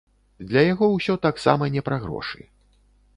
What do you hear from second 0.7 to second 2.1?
яго ўсё таксама не пра